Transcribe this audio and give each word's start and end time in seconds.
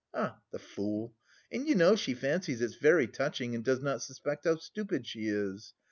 Ah, 0.15 0.39
the 0.49 0.57
fool! 0.57 1.13
And 1.51 1.67
you 1.67 1.75
know 1.75 1.95
she 1.95 2.15
fancies 2.15 2.59
it's 2.59 2.73
very 2.73 3.05
touching 3.05 3.53
and 3.53 3.63
does 3.63 3.83
not 3.83 4.01
suspect 4.01 4.45
how 4.45 4.55
stupid 4.55 5.05
she 5.05 5.27
is! 5.27 5.75